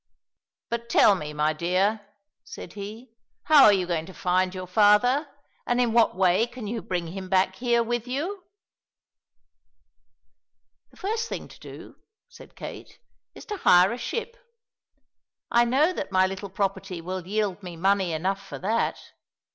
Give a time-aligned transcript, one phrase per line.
[0.71, 2.07] "But tell me, my dear,"
[2.43, 3.11] said he,
[3.43, 5.27] "how are you going to find your father,
[5.67, 8.43] and in what way can you bring him back here with you?"
[10.89, 11.97] "The first thing to do,"
[12.29, 12.97] said Kate,
[13.35, 14.37] "is to hire a ship;
[15.51, 18.97] I know that my little property will yield me money enough for that.